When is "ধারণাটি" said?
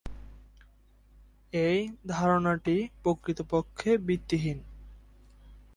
2.07-2.75